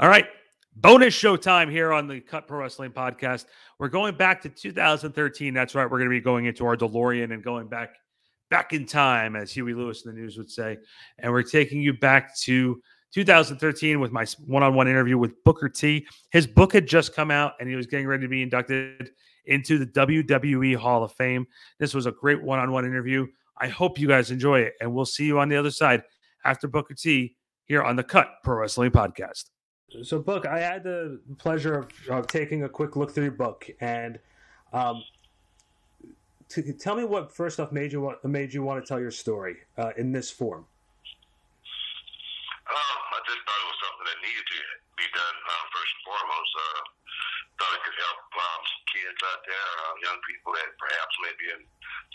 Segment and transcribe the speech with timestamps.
[0.00, 0.26] All right.
[0.76, 3.44] Bonus show time here on the Cut Pro Wrestling podcast.
[3.78, 5.54] We're going back to 2013.
[5.54, 5.84] That's right.
[5.84, 7.94] We're going to be going into our DeLorean and going back
[8.50, 10.78] back in time, as Huey Lewis and the News would say.
[11.18, 16.06] And we're taking you back to 2013 with my one-on-one interview with Booker T.
[16.32, 19.10] His book had just come out and he was getting ready to be inducted
[19.46, 21.46] into the WWE Hall of Fame.
[21.78, 23.28] This was a great one-on-one interview.
[23.58, 26.02] I hope you guys enjoy it and we'll see you on the other side
[26.44, 27.36] after Booker T
[27.66, 29.50] here on the Cut Pro Wrestling podcast.
[30.02, 33.70] So, book, I had the pleasure of, of taking a quick look through your book,
[33.80, 34.18] and
[34.72, 35.04] um,
[36.50, 39.62] to, tell me what first off made you made you want to tell your story
[39.78, 40.66] uh, in this form.
[42.64, 44.60] Um, I just thought it was something that needed to
[44.98, 46.52] be done uh, first and foremost.
[46.58, 46.82] Uh,
[47.54, 51.46] thought it could help um, kids out there, uh, young people that perhaps may be
[51.54, 51.62] in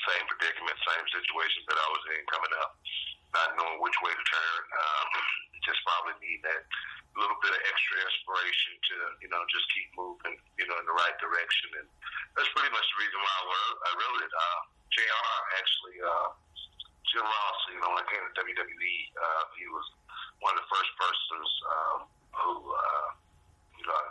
[0.03, 2.71] same predicament, same situation that I was in coming up,
[3.39, 4.61] not knowing which way to turn.
[4.67, 5.07] Um,
[5.67, 6.63] just probably need that
[7.17, 8.95] little bit of extra inspiration to,
[9.25, 11.73] you know, just keep moving, you know, in the right direction.
[11.81, 11.87] And
[12.37, 14.31] that's pretty much the reason why I wrote, I wrote it.
[14.33, 14.59] Uh,
[14.93, 16.29] JR actually, uh,
[17.09, 19.85] Jim Ross, you know, when I came to WWE, uh, he was
[20.45, 21.99] one of the first persons um,
[22.37, 23.07] who, uh,
[23.81, 24.03] you know,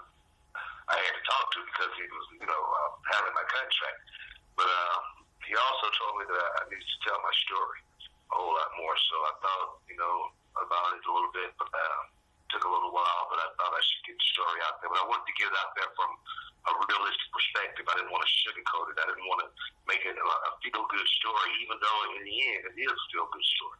[0.89, 4.01] I had to talk to because he was, you know, uh, having my contract.
[4.56, 4.97] But uh,
[5.47, 8.97] he also told me that I needed to tell my story a whole lot more.
[8.97, 10.17] So I thought, you know,
[10.58, 12.01] about it a little bit, but uh,
[12.51, 13.25] took a little while.
[13.29, 14.91] But I thought I should get the story out there.
[14.93, 16.11] But I wanted to get it out there from
[16.69, 17.85] a realistic perspective.
[17.89, 18.97] I didn't want to sugarcoat it.
[19.01, 19.49] I didn't want to
[19.89, 20.25] make it a,
[20.61, 23.79] feel good story, even though in the end it is a feel good story.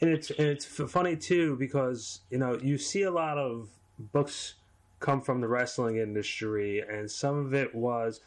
[0.00, 4.54] And it's and it's funny too because you know you see a lot of books
[5.00, 8.20] come from the wrestling industry, and some of it was.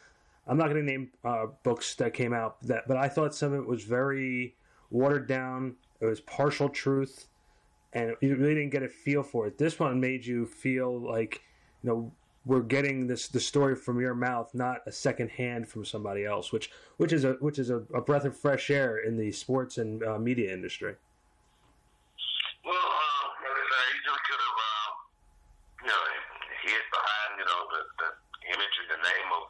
[0.46, 3.52] I'm not going to name uh, books that came out that, but I thought some
[3.52, 4.56] of it was very
[4.90, 5.76] watered down.
[6.00, 7.28] It was partial truth,
[7.92, 9.58] and you really didn't get a feel for it.
[9.58, 11.42] This one made you feel like,
[11.82, 12.12] you know,
[12.46, 16.52] we're getting this the story from your mouth, not a second hand from somebody else,
[16.52, 19.76] which which is a which is a, a breath of fresh air in the sports
[19.76, 20.94] and uh, media industry.
[22.64, 24.88] Well, uh, I easily could have, uh,
[25.84, 26.02] you know,
[26.64, 28.08] hid behind, you know, the, the
[28.56, 29.44] image and the name of,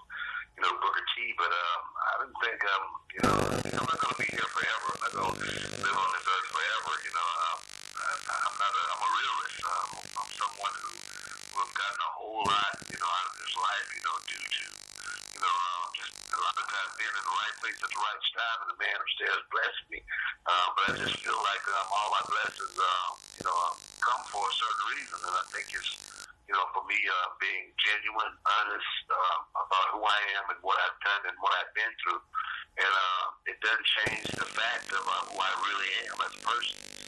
[0.58, 2.84] you know, Booker T, but um, I didn't think, um,
[3.14, 3.36] you know,
[3.80, 4.86] I'm not going to be here forever.
[4.94, 7.28] I'm not going to live on this earth forever, you know.
[7.38, 7.58] Um,
[8.02, 9.58] I, I'm not a, I'm a realist.
[9.62, 13.54] Um, I'm someone who, who have gotten a whole lot, you know, out of this
[13.58, 14.64] life, you know, due to,
[15.34, 17.98] you know, uh, just a lot of times being in the right place at the
[17.98, 19.98] right time, and the man upstairs blessed me.
[20.46, 23.08] Uh, but I just feel like um, all my blessings, uh,
[23.42, 25.90] you know, um, come for a certain reason, and I think it's,
[26.46, 30.78] you know, for me uh, being genuine, honest uh, about who I am and what
[30.78, 32.22] I've done and what I've been through,
[32.86, 36.42] and uh, it doesn't change the fact of uh, who I really am as a
[36.46, 36.99] person.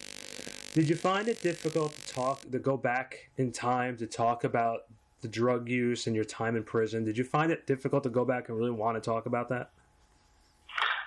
[0.73, 4.89] Did you find it difficult to talk to go back in time to talk about
[5.21, 7.05] the drug use and your time in prison?
[7.05, 9.69] Did you find it difficult to go back and really want to talk about that?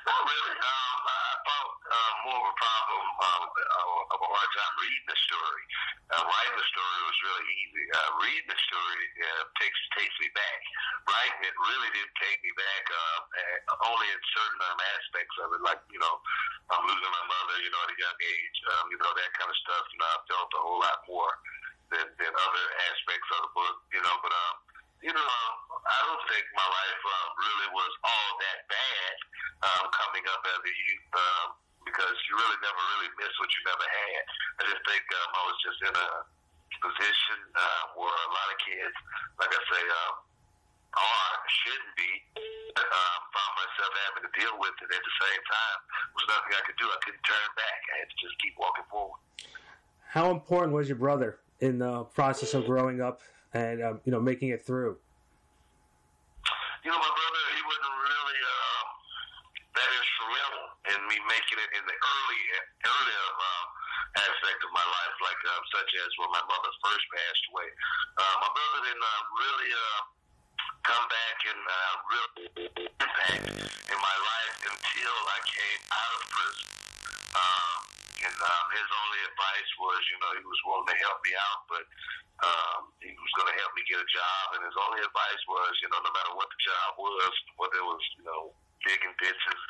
[0.06, 0.54] Not really.
[0.54, 5.08] Um, I found uh, more of a problem um, uh, of a hard time reading
[5.10, 5.64] the story.
[6.14, 7.86] Uh, writing the story was really easy.
[7.90, 10.62] Uh, reading the story uh, takes takes me back.
[11.10, 12.84] Writing it really didn't take me back.
[12.86, 13.20] Uh,
[13.74, 16.16] uh, only in certain um, aspects of it, like you know,
[16.70, 18.58] I'm losing my mother, you know, at a young age.
[18.70, 19.84] Um, you know, that kind of stuff.
[19.90, 21.34] You know, I felt a whole lot more
[21.90, 22.66] than than other
[23.40, 23.76] of the book.
[23.92, 24.56] You know, but um,
[25.04, 25.30] you know,
[25.86, 29.16] I don't think my life uh, really was all that bad
[29.64, 31.10] um, coming up as a youth.
[31.14, 31.48] Um,
[31.86, 34.22] because you really never really miss what you never had.
[34.58, 36.10] I just think um, I was just in a
[36.82, 38.98] position uh, where a lot of kids,
[39.38, 40.16] like I say, um,
[40.98, 42.12] are shouldn't be.
[42.76, 45.80] Um, found myself having to deal with it at the same time.
[46.12, 46.88] There was nothing I could do.
[46.92, 47.80] I couldn't turn back.
[47.88, 49.20] I had to just keep walking forward.
[50.12, 53.22] How important was your brother in the process of growing up
[53.54, 54.98] and um, you know making it through?
[56.84, 58.84] You know, my brother, he wasn't really uh,
[59.74, 62.42] that instrumental in me making it in the early,
[62.86, 63.66] earlier uh,
[64.22, 67.68] aspect of my life, like uh, such as when my mother first passed away.
[68.22, 70.00] Uh, my brother didn't uh, really uh,
[70.86, 72.46] come back and uh, really
[73.02, 76.95] impact in my life until I came out of prison.
[77.36, 77.78] Um,
[78.26, 81.62] and um, his only advice was, you know, he was willing to help me out,
[81.68, 81.86] but
[82.42, 84.44] um, he was going to help me get a job.
[84.56, 87.88] And his only advice was, you know, no matter what the job was, whether it
[87.88, 88.56] was, you know,
[88.88, 89.64] digging ditches,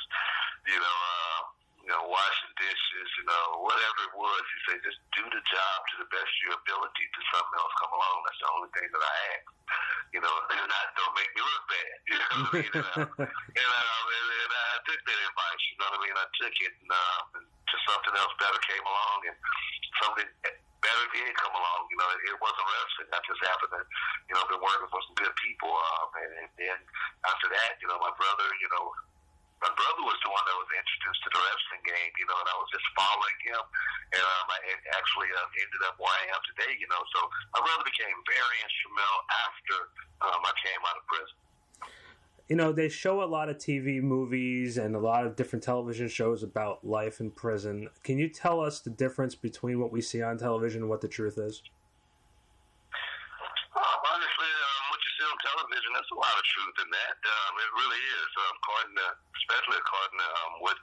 [0.69, 1.41] you know, uh,
[1.85, 5.77] you know, washing dishes, you know, whatever it was, he said, just do the job
[5.93, 8.17] to the best of your ability to something else come along.
[8.25, 9.45] That's the only thing that I ask.
[10.17, 11.93] You know, and don't make me look bad.
[12.09, 12.69] You know what I mean?
[12.73, 15.61] and, uh, and, and I took that advice.
[15.69, 16.15] You know what I mean?
[16.17, 17.45] I took it, and, uh, and
[17.75, 19.35] just something else better came along, and
[19.99, 20.27] something
[20.79, 21.81] better did come along.
[21.91, 23.09] You know, it, it wasn't wrestling.
[23.11, 23.81] I just happened to,
[24.31, 25.75] you know, been working for some good people.
[25.75, 26.77] Um, and, and then
[27.27, 28.95] after that, you know, my brother, you know,
[29.63, 32.47] my brother was the one that was introduced to the wrestling game, you know, and
[32.47, 33.63] I was just following him,
[34.13, 34.59] and um, I
[34.93, 37.01] actually uh, ended up where I am today, you know.
[37.15, 37.19] So
[37.55, 39.77] my brother became very instrumental after
[40.27, 41.39] um, I came out of prison.
[42.47, 46.07] You know, they show a lot of TV movies and a lot of different television
[46.07, 47.89] shows about life in prison.
[48.03, 51.09] Can you tell us the difference between what we see on television and what the
[51.09, 51.65] truth is?
[53.73, 57.17] Um, honestly, um, what you see on television, there's a lot of truth in that.
[57.17, 59.07] Um, it really is, um, according to,
[59.41, 60.77] especially according to um, what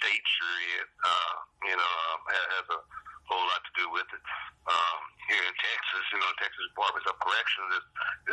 [0.00, 0.88] states you're in.
[1.04, 1.34] Uh,
[1.68, 2.80] you know, um, has a
[3.28, 4.22] whole lot to do with it.
[4.68, 4.98] Um,
[5.28, 7.84] here in Texas, you know, Texas Department of Corrections is,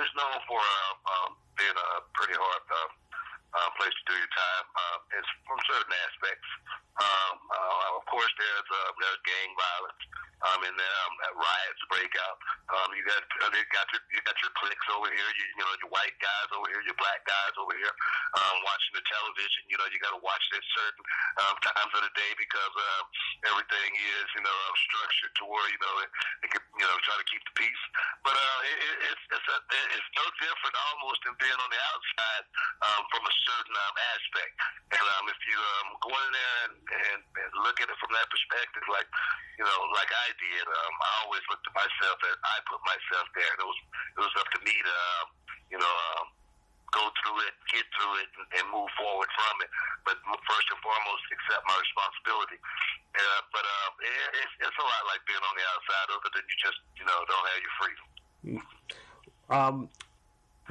[0.04, 2.90] is known for uh, um, being a pretty hard uh,
[3.52, 4.66] uh, place to do your time.
[4.72, 6.50] Uh, it's from certain aspects.
[7.00, 10.04] Um, uh, of course, there's uh, there's gang violence.
[10.42, 12.38] Um, and then um, riots break out.
[12.74, 15.30] Um, you got uh, you got your you got your cliques over here.
[15.38, 17.94] You, you know your white guys over here, your black guys over here,
[18.42, 19.70] um, watching the television.
[19.70, 21.04] You know you got to watch at certain
[21.46, 23.06] um, times of the day because um,
[23.48, 26.10] everything is you know um, structured to where you know it,
[26.46, 27.84] it can you know try to keep the peace.
[28.22, 28.78] But uh, it,
[29.10, 29.58] it's it's a,
[29.98, 32.46] it's no different almost than being on the outside
[32.86, 34.54] um, from a certain um, aspect.
[34.94, 38.12] And um, if you um, go in there and, and, and look at it from
[38.14, 39.10] that perspective, like
[39.58, 43.26] you know, like I did, um, I always looked at myself as I put myself
[43.34, 43.54] there.
[43.58, 43.80] It was
[44.18, 45.26] it was up to me to, um,
[45.74, 46.26] you know, um,
[46.92, 49.72] go through it, get through it, and, and move forward from it.
[50.04, 52.60] But first and foremost, accept my responsibility.
[53.16, 56.44] Uh, but um, it, it's, it's a lot like being on the outside, other than
[56.44, 58.06] you just, you know, don't have your freedom.
[59.52, 59.76] Um,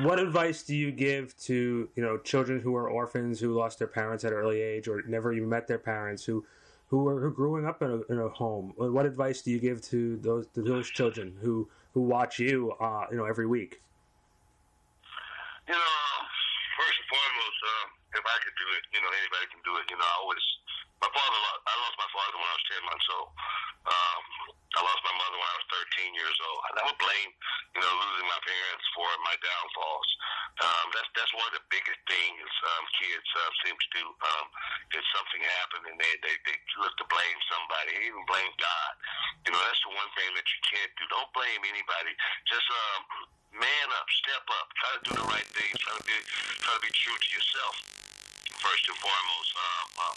[0.04, 0.16] what
[0.60, 4.24] advice do you give to you know children who are orphans who lost their parents
[4.24, 6.44] at an early age or never even met their parents who
[6.88, 8.72] who are who growing up in a, in a home?
[8.76, 13.06] What advice do you give to those to those children who who watch you uh,
[13.10, 13.80] you know every week?
[15.68, 16.02] You know,
[16.74, 19.86] first and foremost, uh, if I could do it, you know, anybody can do it.
[19.86, 20.44] You know, I always
[20.98, 21.38] my father.
[21.38, 23.30] I lost my father when I was ten months old.
[23.86, 24.22] Um,
[24.76, 25.68] I lost my mother when I was
[25.98, 26.60] 13 years old.
[26.62, 27.30] I never blame,
[27.74, 30.08] you know, losing my parents for my downfalls.
[30.60, 34.04] Um, that's that's one of the biggest things um, kids uh, seem to do.
[34.04, 34.46] Um,
[34.92, 38.92] if something happened and they, they they look to blame somebody, even blame God.
[39.48, 41.04] You know, that's the one thing that you can't do.
[41.08, 42.12] Don't blame anybody.
[42.44, 43.00] Just um,
[43.56, 46.16] man up, step up, try to do the right thing, try to be
[46.60, 47.74] try to be true to yourself
[48.60, 49.50] first and foremost.
[49.56, 50.16] Um, um,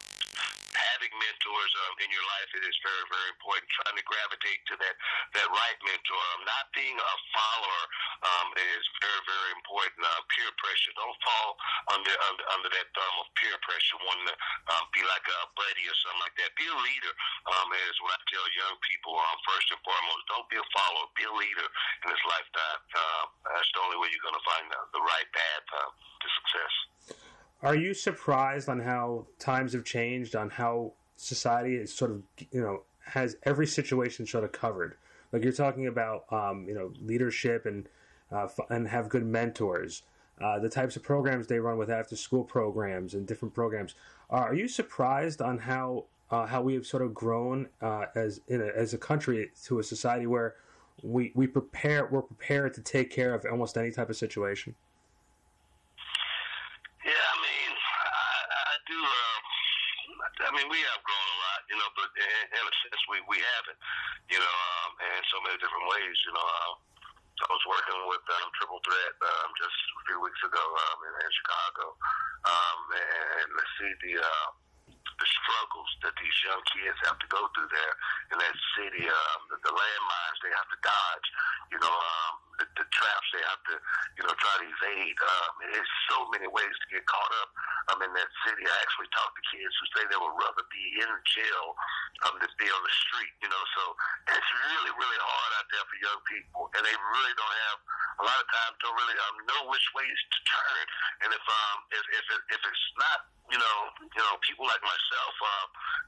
[0.73, 3.67] having mentors um, in your life it is very, very important.
[3.71, 4.95] Trying to gravitate to that
[5.39, 6.19] that right mentor.
[6.35, 7.83] Um, not being a follower
[8.21, 10.01] um, is very, very important.
[10.03, 10.93] Uh, peer pressure.
[10.93, 11.49] Don't fall
[11.93, 13.97] under under, under that thumb of peer pressure.
[14.05, 14.35] Wanting to
[14.73, 16.53] um, be like a buddy or something like that.
[16.53, 17.13] Be a leader.
[17.49, 19.17] Um, is what I tell young people.
[19.17, 21.07] Um, first and foremost, don't be a follower.
[21.17, 22.81] Be a leader in this lifetime.
[22.93, 23.23] Uh,
[23.57, 26.73] that's the only way you're going to find the, the right path uh, to success.
[27.63, 32.59] Are you surprised on how times have changed, on how society is sort of, you
[32.59, 34.95] know, has every situation sort of covered?
[35.33, 37.89] Like you're talking about, um, you know, leadership and
[38.31, 40.03] uh, and have good mentors.
[40.39, 43.95] Uh, the types of programs they run with after school programs and different programs.
[44.31, 48.41] Uh, are you surprised on how uh, how we have sort of grown uh, as
[48.47, 50.55] in a, as a country to a society where
[51.01, 54.75] we we prepare we're prepared to take care of almost any type of situation?
[57.03, 58.99] Yeah, I mean, I, I do.
[59.01, 59.39] Uh,
[60.45, 62.53] I mean, we have grown a lot, you know, but in,
[63.09, 63.79] we we haven't,
[64.29, 66.15] you know, um, in so many different ways.
[66.27, 66.73] You know, um,
[67.43, 71.13] I was working with um, Triple Threat um, just a few weeks ago um, in,
[71.23, 71.85] in Chicago,
[72.47, 74.13] um, and to see the.
[74.21, 74.49] Uh,
[75.21, 77.95] the struggles that these young kids have to go through there
[78.33, 81.27] in that city, um, the, the landmines they have to dodge,
[81.69, 83.75] you know, um, the, the traps they have to,
[84.19, 85.17] you know, try to evade.
[85.17, 87.49] Um, there's so many ways to get caught up
[87.91, 88.63] I'm in that city.
[88.63, 91.65] I actually talked to kids who say they would rather be in jail
[92.23, 93.83] um, than be on the street, you know, so
[94.31, 97.79] it's really, really hard out there for young people, and they really don't have,
[98.21, 100.85] a lot of times, don't really um, know which ways to turn,
[101.27, 104.79] and if um, if if, it, if it's not you know, you know, people like
[104.79, 105.65] myself uh,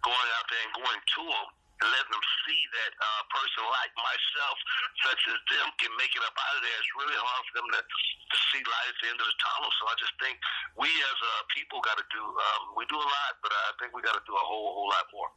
[0.08, 1.48] going out there and going to them
[1.86, 4.58] and letting them see that a uh, person like myself,
[5.06, 6.77] such as them, can make it up out of there.
[6.82, 9.70] It's really hard for them to, to see light at the end of the tunnel.
[9.77, 10.36] So I just think
[10.82, 12.24] we as uh, people got to do.
[12.25, 14.89] Um, we do a lot, but I think we got to do a whole whole
[14.89, 15.30] lot more.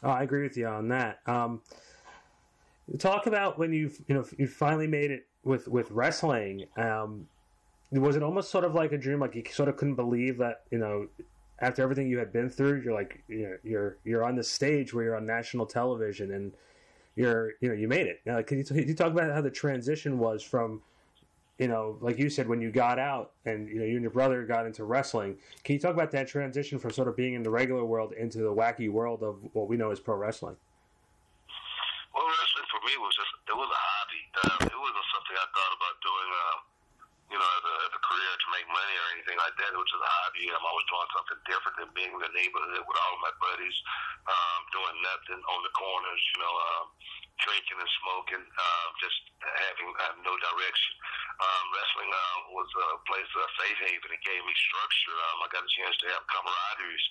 [0.00, 1.20] Oh, I agree with you on that.
[1.28, 1.60] Um,
[2.96, 6.72] talk about when you've you know you finally made it with with wrestling.
[6.80, 7.28] Um,
[7.92, 9.20] was it almost sort of like a dream?
[9.20, 11.08] Like you sort of couldn't believe that you know
[11.58, 15.04] after everything you had been through, you're like you're you're, you're on the stage where
[15.04, 16.52] you're on national television and
[17.14, 18.20] you're you know you made it.
[18.26, 20.82] Now, can you, can you talk about how the transition was from
[21.58, 24.12] you know, like you said, when you got out and you know you and your
[24.12, 27.42] brother got into wrestling, can you talk about that transition from sort of being in
[27.42, 30.56] the regular world into the wacky world of what we know as pro wrestling?
[32.12, 34.22] Well, wrestling for me was just it was a hobby.
[34.36, 36.28] Uh, it wasn't something I thought about doing.
[36.28, 36.56] Uh,
[37.26, 38.66] you know, as a, as a career to make
[39.36, 39.76] money like that.
[39.76, 40.48] Was just a hobby.
[40.48, 43.76] I'm always doing something different than being in the neighborhood with all of my buddies,
[44.24, 46.22] um, doing nothing on the corners.
[46.32, 46.86] You know, um,
[47.44, 50.92] drinking and smoking, uh, just having uh, no direction.
[51.36, 54.08] Um, wrestling uh, was a place, a safe haven.
[54.08, 55.12] It gave me structure.
[55.12, 57.04] Um, I got a chance to have camaraderie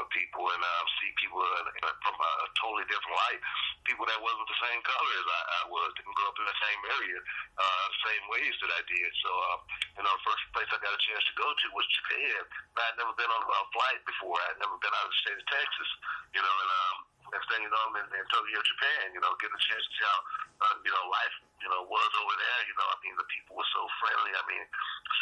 [0.00, 3.40] with people and uh, see people uh, from a totally different light.
[3.84, 6.56] People that wasn't the same color as I, I was, didn't grow up in the
[6.56, 7.18] same area,
[7.60, 9.10] uh, same ways that I did.
[9.20, 9.58] So, uh,
[10.00, 12.42] you know, the first place I got a chance to go to was Japan.
[12.76, 14.36] I had never been on a flight before.
[14.36, 15.90] I had never been out of the state of Texas,
[16.36, 16.96] you know, and um,
[17.32, 19.04] next thing you know, I'm in, in Tokyo, Japan.
[19.16, 20.18] You know, getting a chance to see how
[20.62, 22.60] uh, you know life you know was over there.
[22.68, 24.32] You know, I mean, the people were so friendly.
[24.36, 24.64] I mean,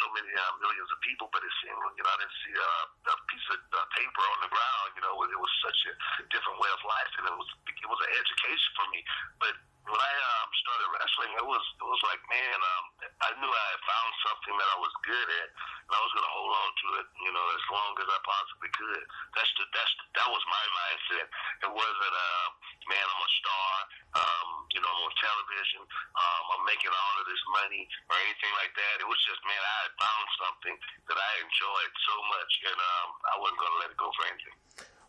[0.01, 3.13] so many uh, millions of people, but it seemed you know I didn't see uh,
[3.13, 4.89] a piece of uh, paper on the ground.
[4.99, 5.93] You know, it was such a
[6.31, 8.99] different way of life, and it was it was an education for me.
[9.39, 12.85] But when I um, started wrestling, it was it was like, man, um,
[13.21, 16.25] I knew I had found something that I was good at, and I was going
[16.25, 19.03] to hold on to it, you know, as long as I possibly could.
[19.37, 21.27] That's the that's the, that was my mindset.
[21.69, 22.47] It wasn't, uh,
[22.89, 23.71] man, I'm a star.
[24.15, 25.81] Um, you know, I'm on television.
[25.85, 26.24] Um,
[26.55, 28.95] I'm making all of this money or anything like that.
[29.01, 30.75] It was just, man, I had found something
[31.11, 34.23] that I enjoyed so much, and um, I wasn't going to let it go for
[34.29, 34.55] anything.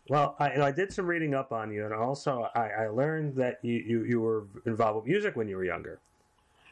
[0.08, 3.58] Well, I, I did some reading up on you, and also I, I learned that
[3.62, 5.98] you, you, you were involved with music when you were younger.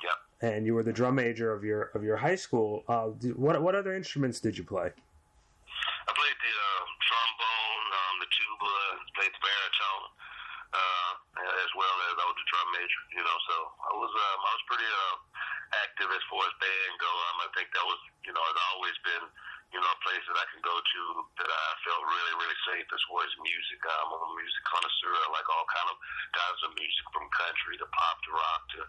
[0.03, 0.15] Yeah.
[0.47, 2.85] And you were the drum major of your of your high school.
[2.87, 4.87] Uh, what what other instruments did you play?
[4.87, 8.75] I played the uh, trombone, um, the tuba,
[9.19, 10.07] played the baritone,
[10.79, 13.03] uh, as well as I was the drum major.
[13.19, 15.15] You know, so I was um, I was pretty uh,
[15.83, 17.11] active as far as band go.
[17.11, 19.27] Um, I think that was you know it's always been
[19.75, 21.03] you know, a place that I can go to
[21.43, 23.83] that I felt really, really safe as far as music.
[23.83, 25.11] I'm a music connoisseur.
[25.11, 25.99] I like all kind of
[26.31, 28.81] kinds of music from country to pop to rock to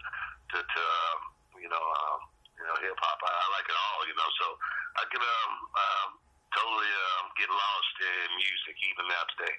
[0.54, 1.20] to, to um,
[1.58, 2.20] you know, um,
[2.54, 3.18] you know, hip hop.
[3.18, 4.00] I, I like it all.
[4.06, 4.46] You know, so
[4.94, 6.10] I can um, um
[6.54, 9.54] totally um, get lost in music even now today.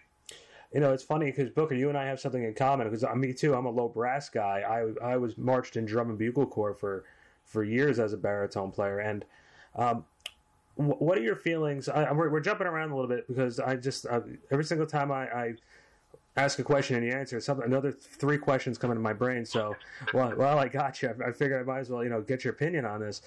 [0.72, 2.88] You know, it's funny because Booker, you and I have something in common.
[2.88, 4.64] Because uh, me too, I'm a low brass guy.
[4.68, 7.06] I I was marched in drum and bugle corps for
[7.46, 9.26] for years as a baritone player, and
[9.76, 10.06] um,
[10.76, 11.90] what are your feelings?
[11.90, 14.22] I, we're, we're, jumping around a little bit because I just I,
[14.52, 15.54] every single time I, I,
[16.36, 19.44] ask a question and you answer something, another three questions come into my brain.
[19.44, 19.76] So,
[20.14, 21.10] well, well, I got you.
[21.10, 23.24] I, I figured I might as well, you know, get your opinion on this.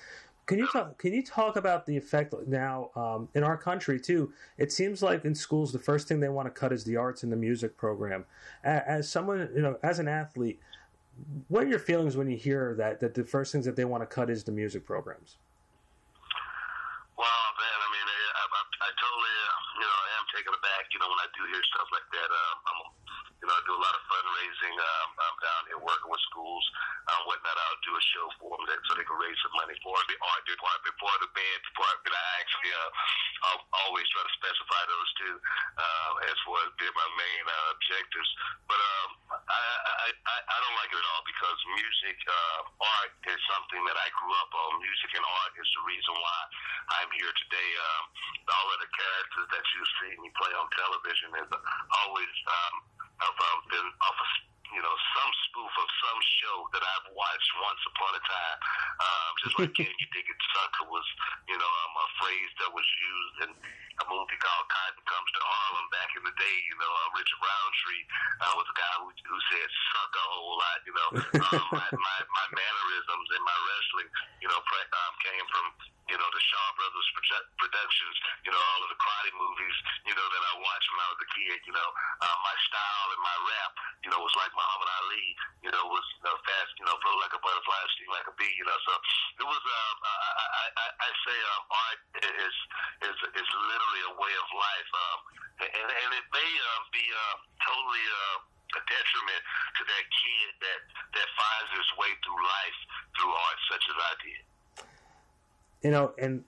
[0.50, 0.98] Can you talk?
[0.98, 4.32] Can you talk about the effect now um, in our country too?
[4.58, 7.22] It seems like in schools the first thing they want to cut is the arts
[7.22, 8.24] and the music program.
[8.64, 10.58] As someone, you know, as an athlete,
[11.46, 14.02] what are your feelings when you hear that that the first things that they want
[14.02, 15.38] to cut is the music programs?
[17.14, 20.90] Well, man, I mean, I, I, I totally, uh, you know, I am taken aback,
[20.90, 22.26] you know, when I do hear stuff like that.
[22.26, 22.79] Um, I'm,
[23.50, 24.74] know, I do a lot of fundraising.
[24.78, 26.64] Um, I'm down here working with schools,
[27.10, 27.58] um, whatnot.
[27.58, 30.16] I'll do a show for them that, so they can raise some money for the
[30.22, 32.12] art department, before the band department.
[32.14, 32.90] I actually, uh,
[33.50, 35.34] I'll always try to specify those two
[35.82, 38.30] uh, as far as being my main uh, objectives.
[38.70, 39.60] But um, I,
[40.06, 43.98] I, I, I don't like it at all because music, uh, art is something that
[43.98, 44.78] I grew up on.
[44.78, 46.38] Music and art is the reason why
[47.02, 47.70] I'm here today.
[47.82, 48.04] Um,
[48.46, 51.48] all of the characters that you see me play on television is
[52.06, 52.74] always um,
[53.22, 57.82] um, been off of you know, some spoof of some show that I've watched once
[57.90, 58.58] upon a time.
[59.02, 61.06] Um, just like Can You Dig It Sucker was,
[61.50, 65.42] you know, um, a phrase that was used in a movie called Cotton Comes to
[65.42, 66.56] Harlem back in the day.
[66.70, 68.04] You know, uh, Richard Roundtree
[68.46, 70.78] uh, was a guy who, who said suck a whole lot.
[70.86, 71.08] You know,
[71.50, 74.08] um, my, my, my mannerisms and my wrestling,
[74.40, 75.66] you know, pre- um, came from
[76.10, 77.08] you know, the Shaw Brothers
[77.54, 79.76] productions, you know, all of the karate movies,
[80.10, 83.08] you know, that I watched when I was a kid, you know, uh, my style
[83.14, 83.72] and my rap,
[84.02, 85.26] you know, was like Muhammad Ali,
[85.64, 88.34] you know, was you know, fast, you know, flow like a butterfly, sting like a
[88.36, 88.92] bee, you know, so
[89.40, 92.56] it was, uh, I, I, I, say um, art is,
[93.08, 95.18] is, is literally a way of life, um,
[95.64, 98.38] and, and it may uh, be uh, totally, uh,
[98.70, 99.42] a detriment
[99.78, 100.80] to that kid that
[101.18, 102.78] that finds his way through life
[103.18, 104.42] through art such as I did.
[105.82, 106.44] You know, and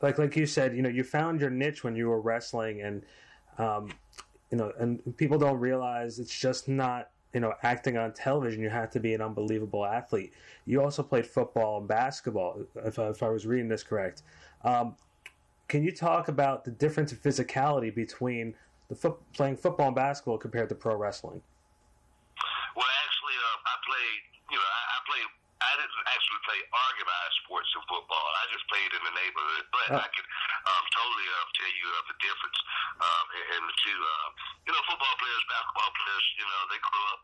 [0.00, 3.02] like like you said, you know, you found your niche when you were wrestling, and
[3.58, 3.90] um,
[4.50, 8.62] you know, and people don't realize it's just not you know acting on television.
[8.62, 10.32] You have to be an unbelievable athlete.
[10.64, 14.22] You also played football and basketball, if, if I was reading this correct.
[14.64, 14.96] Um,
[15.68, 18.54] can you talk about the difference in physicality between
[18.88, 21.42] the foot, playing football and basketball compared to pro wrestling?
[22.76, 23.54] Well, actually, uh,
[26.14, 28.26] actually play organized sports in football.
[28.40, 30.00] I just played in the neighborhood, but Oh.
[30.00, 30.24] I can
[30.64, 32.58] um, totally uh, tell you uh, the difference
[33.02, 33.98] um, in, in the two.
[33.98, 34.28] Uh,
[34.64, 37.22] you know, football players, basketball players, you know, they grew up.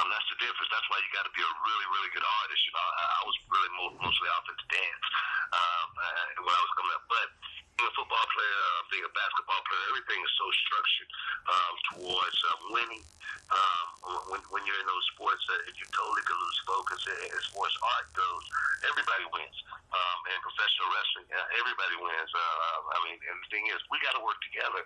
[0.00, 0.70] Um, that's the difference.
[0.74, 2.60] That's why you got to be a really, really good artist.
[2.66, 5.06] You know, I, I was really mo- mostly out there to dance
[5.54, 7.28] um, uh, when I was coming up, but
[7.78, 11.10] being a football player, uh, being a basketball player, everything is so structured
[11.44, 13.04] um, towards uh, winning.
[13.52, 13.86] Um,
[14.32, 17.44] when, when you're in those sports, uh, if you totally can lose focus uh, as
[17.52, 18.44] far as art goes,
[18.88, 19.58] everybody wins.
[19.90, 22.30] Um, and professional wrestling, uh, everybody wins.
[22.30, 24.80] Uh, I mean, and the thing is, we got to work together,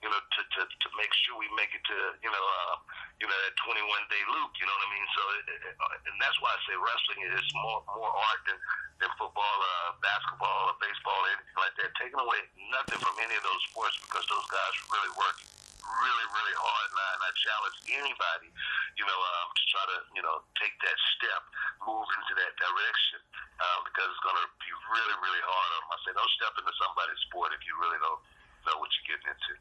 [0.00, 2.74] you know, to, to, to make sure we make it to, you know, uh,
[3.20, 4.50] you know, that 21 day loop.
[4.56, 5.06] You know what I mean?
[5.12, 8.58] So, uh, and that's why I say wrestling is more more art than
[9.04, 11.92] than football, uh, basketball, or baseball, anything like that.
[12.00, 12.40] Taking away
[12.86, 15.36] nothing from any of those sports because those guys really work
[15.82, 16.86] really, really hard.
[16.86, 18.48] And I, and I challenge anybody,
[18.94, 21.42] you know, um, to try to, you know, take that step,
[21.82, 23.18] move into that direction,
[23.58, 25.94] um, because it's going to be really, really hard on them.
[25.94, 28.22] I say, don't step into somebody's sport if you really don't
[28.70, 29.52] know what you're getting into.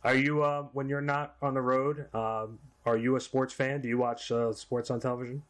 [0.00, 2.08] Are you uh, when you're not on the road?
[2.16, 2.56] Um,
[2.88, 3.84] are you a sports fan?
[3.84, 5.44] Do you watch uh, sports on television?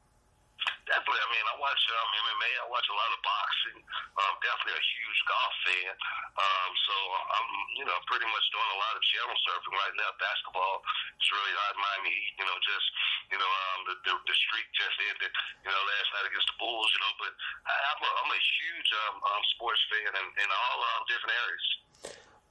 [0.91, 1.23] Definitely.
[1.23, 2.51] I mean, I watch um, MMA.
[2.51, 3.79] I watch a lot of boxing.
[4.11, 5.95] Um, definitely a huge golf fan.
[6.35, 6.95] Um, so
[7.31, 10.11] I'm, you know, pretty much doing a lot of channel surfing right now.
[10.19, 10.83] Basketball
[11.15, 11.79] is really hot.
[11.79, 12.35] Miami Heat.
[12.43, 12.87] You know, just
[13.31, 15.33] you know, um, the, the the streak just ended.
[15.63, 16.89] You know, last night against the Bulls.
[16.93, 17.33] You know, but
[17.65, 21.35] I, I'm a, I'm a huge um, um, sports fan in, in all um, different
[21.41, 21.67] areas.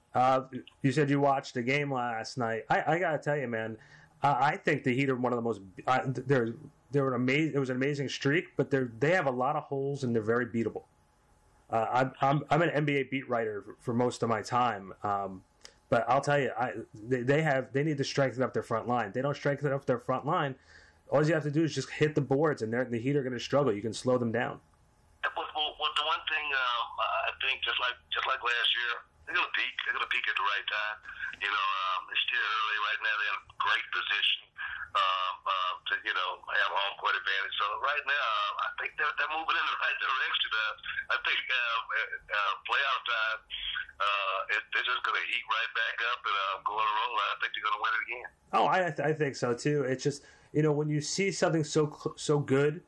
[0.10, 0.40] Uh,
[0.82, 2.66] you said you watched a game last night.
[2.70, 3.78] I, I gotta tell you, man,
[4.24, 5.62] I, think the Heat are one of the most.
[6.26, 6.56] They're
[6.92, 7.54] they're an amazing.
[7.56, 10.22] It was an amazing streak, but they're they have a lot of holes and they're
[10.22, 10.84] very beatable.
[11.70, 15.44] Uh, I'm, I'm I'm an NBA beat writer for, for most of my time, um,
[15.90, 16.74] but I'll tell you, I
[17.08, 19.12] they, they have they need to strengthen up their front line.
[19.14, 20.56] They don't strengthen up their front line.
[21.10, 23.34] All you have to do is just hit the boards, and the Heat are going
[23.34, 23.74] to struggle.
[23.74, 24.62] You can slow them down.
[25.26, 26.88] Well, well, the one thing um,
[27.28, 28.94] I think, just like just like last year,
[29.26, 29.74] they're gonna peak.
[29.84, 30.98] They're gonna peak at the right time.
[31.44, 33.14] You know, um, it's still early right now.
[33.18, 34.42] They're in a great position
[34.98, 37.56] um, um, to you know have home court advantage.
[37.62, 38.30] So right now,
[38.66, 40.50] I think they're, they're moving in the right direction.
[40.50, 40.74] Uh,
[41.14, 41.78] I think uh,
[42.34, 43.40] uh, playoff time,
[44.02, 47.14] uh, it, they're just gonna heat right back up and uh, go on a roll.
[47.18, 48.30] I think they're gonna win it again.
[48.58, 49.86] Oh, I I think so too.
[49.86, 52.82] It's just you know when you see something so so good,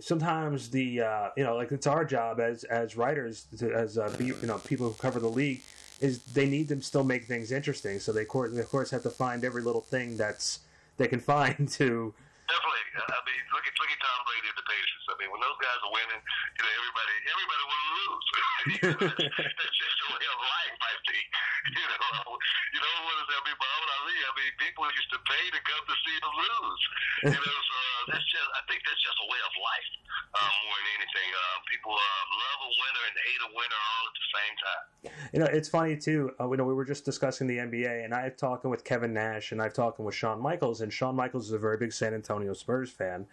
[0.00, 4.12] sometimes the uh, you know like it's our job as as writers to, as uh,
[4.18, 5.62] be, you know people who cover the league
[6.02, 8.00] is they need to still make things interesting.
[8.00, 10.60] So they, of course have to find every little thing that's
[10.98, 12.12] they can find to.
[12.50, 12.82] Definitely.
[12.92, 15.06] I mean, look at look at Tom Brady and the Patriots.
[15.08, 18.26] I mean, when those guys are winning, you know, everybody everybody to lose.
[19.22, 21.26] That's just the way of life, I think.
[21.72, 22.26] You know,
[22.74, 23.38] you know what is that?
[23.38, 24.16] I mean, Muhammad Ali.
[24.18, 26.82] I mean, people used to pay to come to see him lose.
[27.22, 28.48] You know, so uh, that's just.
[28.58, 29.90] I think that's just a way of life
[30.42, 31.28] um, more than anything.
[31.30, 34.84] Uh, people uh, love a winner and hate a winner all at the same time.
[35.32, 36.34] You know, it's funny too.
[36.40, 39.52] Uh, you know, we were just discussing the NBA, and I've talking with Kevin Nash,
[39.52, 42.52] and I've talking with Shawn Michaels, and Shawn Michaels is a very big San Antonio
[42.52, 43.26] Spurs fan,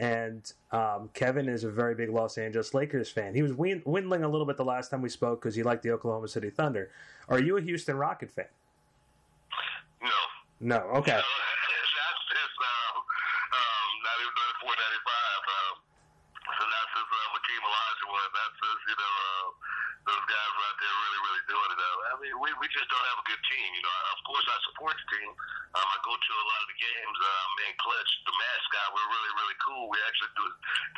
[0.00, 3.34] and um, Kevin is a very big Los Angeles Lakers fan.
[3.36, 5.84] He was win- dwindling a little bit the last time we spoke because he liked
[5.84, 6.88] the Oklahoma City Thunder.
[7.28, 8.48] Are you a Houston Rocket fan?
[10.00, 10.08] No.
[10.58, 10.80] No.
[11.04, 11.12] Okay.
[11.12, 11.36] You know,
[12.00, 14.72] that's just um, um, not even done 495.
[14.72, 15.74] Um,
[16.48, 18.28] so that's just uh, Hakeem Olajuwon.
[18.32, 19.48] That's just, you know, uh,
[20.08, 21.80] those guys right there really, really doing it.
[21.84, 23.68] Uh, I mean, we, we just don't have a good team.
[23.74, 25.30] You know, of course I support the team.
[25.70, 27.18] Um, I go to a lot of the games.
[27.20, 29.84] Um, and Clutch, the mascot, we're really, really cool.
[29.90, 30.44] We actually do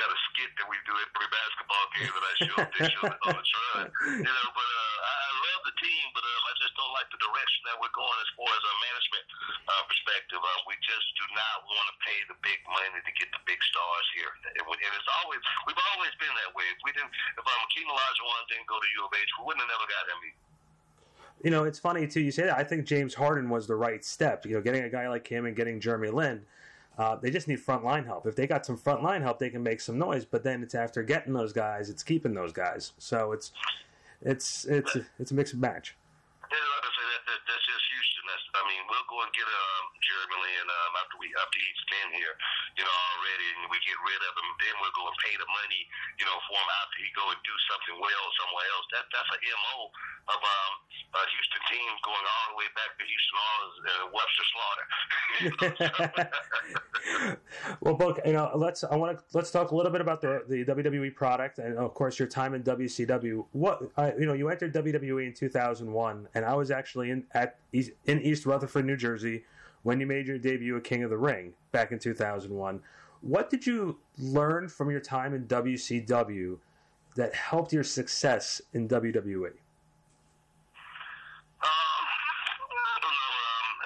[0.01, 3.45] got a skit that we do every basketball game that I show pictures on the
[3.45, 3.85] trun.
[4.21, 7.19] You know, but uh, I, love the team, but um, I just don't like the
[7.19, 9.27] direction that we're going as far as a management
[9.69, 10.39] uh, perspective.
[10.39, 13.59] Uh, we just do not want to pay the big money to get the big
[13.59, 16.65] stars here, and, we, and it's always we've always been that way.
[16.71, 19.63] If we didn't, if um, Hakeem Olajuwon didn't go to U of H, we wouldn't
[19.67, 20.21] have never got him.
[21.43, 22.21] You know, it's funny too.
[22.21, 22.57] You say that.
[22.57, 24.47] I think James Harden was the right step.
[24.47, 26.43] You know, getting a guy like him and getting Jeremy Lin.
[26.99, 28.27] Uh, they just need front line help.
[28.27, 30.25] If they got some front line help, they can make some noise.
[30.25, 32.93] But then it's after getting those guys, it's keeping those guys.
[32.99, 33.53] So it's
[34.21, 35.97] it's it's it's a mixed match.
[36.53, 38.25] Yeah, like I that, that, that's just Houston.
[38.29, 41.85] That's, I mean, we'll go and get um, Jeremy Lin um, after we after he's
[41.89, 42.35] been here,
[42.79, 44.49] you know, already, and we get rid of him.
[44.59, 45.83] Then we'll go and pay the money,
[46.19, 48.87] you know, for him after he go and do something well somewhere else.
[48.95, 49.77] That that's a mo
[50.33, 50.73] of um,
[51.15, 54.87] a Houston team going all the way back to Houston Oilers, uh, Webster Slaughter.
[57.81, 60.43] Well, Book, you know, let's I want to let's talk a little bit about the
[60.49, 63.45] the WWE product and of course your time in WCW.
[63.53, 67.59] What uh, you know, you entered WWE in 2001, and I was actually in at
[67.73, 69.45] in East Rutherford, New Jersey,
[69.83, 72.81] when you made your debut at King of the Ring back in 2001.
[73.21, 76.59] What did you learn from your time in WCW
[77.15, 79.55] that helped your success in WWE?
[81.63, 83.05] Um, um,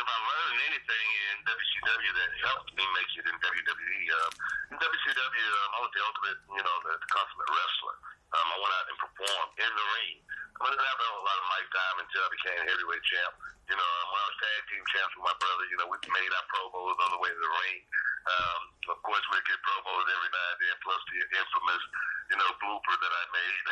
[0.00, 4.00] if I learned anything in WCW that helped me make it in WWE.
[4.16, 4.32] Um,
[4.72, 7.96] in WCW, um, I was the ultimate, you know, the, the consummate wrestler.
[8.32, 8.95] Um, I went out and
[9.26, 10.16] performed in the ring.
[10.56, 13.34] I didn't have a lot of mic time until I became heavyweight champ.
[13.66, 15.98] You know, um, when I was tag team champs with my brother, you know, we
[16.06, 17.78] made our promos on the way to the ring.
[18.26, 18.60] Um,
[18.94, 21.82] of course, we get promos every now and then, plus the infamous,
[22.30, 23.64] you know, blooper that I made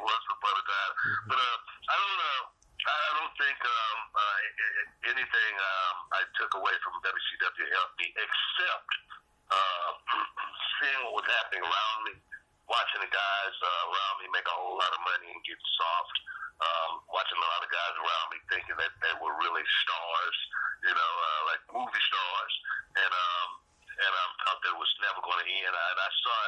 [0.00, 0.92] once upon a time.
[1.28, 1.58] But uh,
[1.90, 2.40] I don't know.
[2.82, 4.38] I don't think um, uh,
[5.12, 8.90] anything um, I took away from WCW helped me, except
[9.52, 9.90] uh,
[10.80, 12.14] seeing what was happening around me,
[12.72, 16.16] watching the guys uh, around me make a whole lot of money and get soft.
[16.62, 20.36] Um, watching a lot of guys around me thinking that they were really stars,
[20.86, 22.54] you know, uh, like movie stars,
[23.02, 23.48] and um,
[23.98, 25.72] and I thought that was never going to end.
[25.72, 26.38] And I saw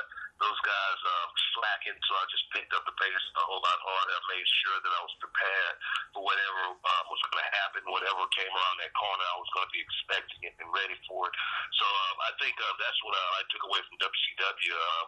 [0.43, 4.15] those guys um, slacking, so I just picked up the pace a whole lot harder.
[4.17, 5.75] I made sure that I was prepared
[6.17, 9.25] for whatever um, was going to happen, whatever came around that corner.
[9.25, 11.35] I was going to be expecting it and ready for it.
[11.79, 15.05] So um, I think uh, that's what I, I took away from WCW uh,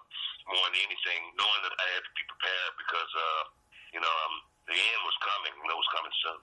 [0.55, 3.42] more than anything, knowing that I had to be prepared because uh,
[3.96, 4.35] you know um,
[4.70, 5.53] the end was coming.
[5.66, 6.40] Know, it was coming soon.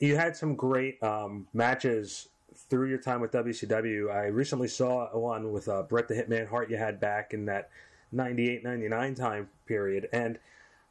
[0.00, 5.52] You had some great um, matches through your time with WCW, I recently saw one
[5.52, 7.70] with uh, Bret the Hitman Hart you had back in that
[8.12, 10.08] 98 99 time period.
[10.12, 10.38] And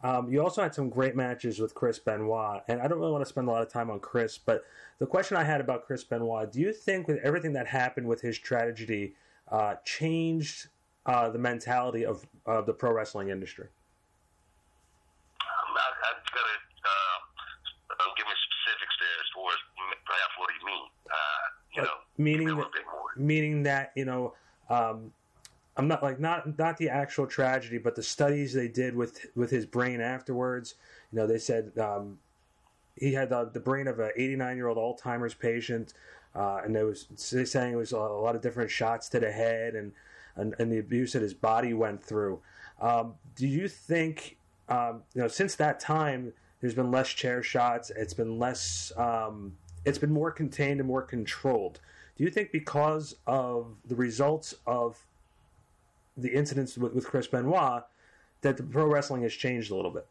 [0.04, 2.62] um, you also had some great matches with Chris Benoit.
[2.68, 4.64] And I don't really want to spend a lot of time on Chris, but
[5.00, 8.22] the question I had about Chris Benoit do you think with everything that happened with
[8.22, 9.16] his tragedy
[9.52, 10.68] uh, changed
[11.06, 13.68] uh, the mentality of, of the pro wrestling industry?
[15.42, 19.62] Um, I, I'm going to uh, give me specifics there as far as
[20.06, 20.86] perhaps what do you mean?
[21.10, 22.68] Uh, you know, meaning that,
[23.18, 24.34] meaning that you know
[24.70, 25.12] um,
[25.78, 29.50] I'm not like not not the actual tragedy, but the studies they did with with
[29.50, 30.76] his brain afterwards.
[31.12, 32.20] You know, they said um,
[32.96, 35.94] he had the, the brain of an 89 year old Alzheimer's patient,
[36.34, 39.76] uh, and there was saying it was a lot of different shots to the head
[39.76, 39.92] and
[40.38, 42.40] and, and the abuse that his body went through.
[42.82, 44.38] Um, do you think
[44.70, 46.34] um, you know since that time?
[46.62, 47.92] There's been less chair shots.
[47.96, 51.80] It's been less um, it's been more contained and more controlled.
[52.18, 55.04] Do you think because of the results of
[56.16, 57.84] the incidents with, with Chris Benoit
[58.42, 60.08] that the pro wrestling has changed a little bit?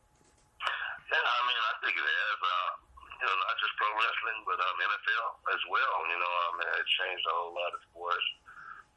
[1.09, 2.39] Yeah, I mean, I think it has.
[2.45, 2.71] Uh,
[3.09, 5.97] you know, not just pro wrestling, but um, NFL as well.
[6.13, 6.33] You know,
[6.77, 8.27] it changed a whole lot far as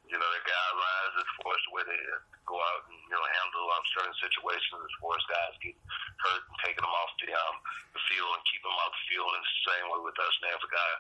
[0.08, 2.00] you know the guidelines as far the way they
[2.48, 5.84] go out and you know handle um, certain situations as far guys getting
[6.24, 7.56] hurt and taking them off the um
[7.92, 9.32] the field and keeping them off the field.
[9.32, 10.56] And it's the same way with us now.
[10.56, 10.92] If a guy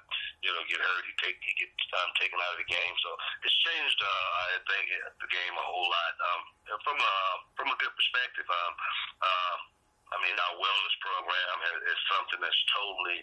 [0.45, 2.95] you know get hurt, he take he gets um, taken out of the game.
[3.01, 3.09] So
[3.43, 3.99] it's changed.
[4.01, 4.85] Uh, I think
[5.21, 6.13] the game a whole lot.
[6.21, 6.41] Um,
[6.83, 7.15] from a
[7.57, 8.47] from a good perspective.
[8.47, 8.73] Um,
[9.23, 9.59] um,
[10.07, 13.19] I mean, our wellness program is something that's totally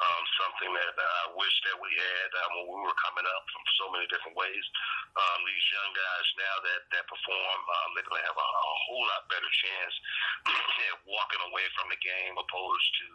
[0.00, 3.64] um, something that I wish that we had um, when we were coming up from
[3.76, 4.64] so many different ways.
[5.16, 9.04] Um, these young guys now that that perform, um, they're to have a, a whole
[9.10, 9.94] lot better chance
[10.88, 13.06] at walking away from the game opposed to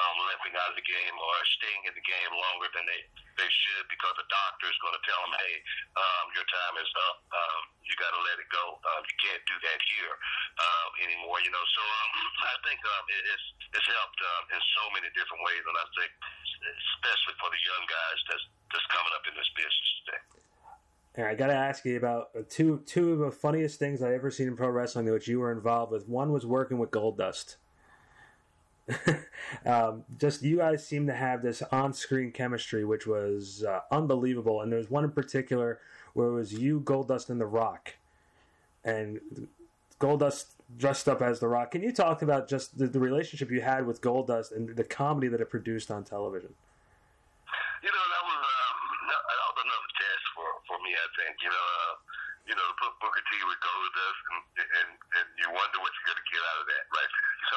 [0.00, 3.00] um, limping out of the game or staying in the game longer than they
[3.40, 5.54] they should because the doctor is going to tell them, hey,
[5.96, 7.24] um, your time is up.
[7.32, 8.76] Um, you got to let it go.
[8.76, 10.14] Um, you can't do that here
[10.60, 11.40] um, anymore.
[11.40, 12.10] You know, so um,
[12.52, 13.46] I think um, it, it's
[13.80, 16.10] it's helped um, in so many different ways, and I think
[16.62, 20.22] especially for the young guys that's that's coming up in this business today.
[21.16, 24.30] And I got to ask you about two two of the funniest things I ever
[24.30, 26.08] seen in pro wrestling that you were involved with.
[26.08, 27.56] One was working with Goldust.
[29.66, 34.62] um, just you guys seem to have this on-screen chemistry, which was uh, unbelievable.
[34.62, 35.80] And there's one in particular
[36.14, 37.94] where it was you, Goldust, and The Rock,
[38.84, 39.20] and
[40.00, 41.72] Goldust dressed up as The Rock.
[41.72, 45.28] Can you talk about just the, the relationship you had with Goldust and the comedy
[45.28, 46.54] that it produced on television?
[47.82, 48.76] You know, that was um,
[49.08, 50.92] that was another test for for me.
[50.92, 51.66] I think you know.
[51.88, 51.94] Uh,
[52.48, 56.18] you know, put Booker T with Goldust, and, and and you wonder what you're going
[56.18, 57.12] to get out of that, right?
[57.46, 57.56] So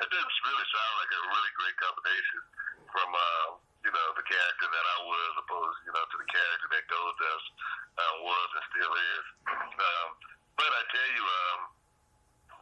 [0.00, 2.40] it doesn't really sound like a really great combination
[2.88, 3.46] from uh,
[3.84, 7.46] you know the character that I was, opposed you know to the character that Goldust
[8.00, 9.26] uh, was and still is.
[9.76, 10.08] Um,
[10.56, 11.60] but I tell you, um,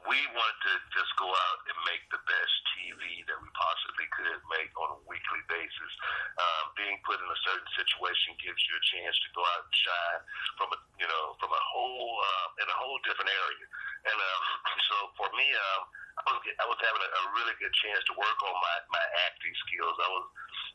[0.09, 4.41] we wanted to just go out and make the best TV that we possibly could
[4.49, 5.93] make on a weekly basis.
[6.41, 9.77] Um, being put in a certain situation gives you a chance to go out and
[9.77, 10.21] shine
[10.57, 13.67] from a you know from a whole uh, in a whole different area.
[14.09, 14.43] And um,
[14.89, 15.83] so for me, um,
[16.25, 19.05] I was I was having a, a really good chance to work on my my
[19.29, 19.97] acting skills.
[20.01, 20.27] I was